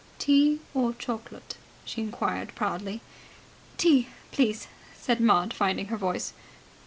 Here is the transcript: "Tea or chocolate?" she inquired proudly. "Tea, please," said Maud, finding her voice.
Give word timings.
"Tea 0.17 0.59
or 0.73 0.93
chocolate?" 0.93 1.57
she 1.85 2.01
inquired 2.01 2.55
proudly. 2.55 3.01
"Tea, 3.77 4.07
please," 4.31 4.67
said 4.99 5.21
Maud, 5.21 5.53
finding 5.53 5.89
her 5.89 5.97
voice. 5.97 6.33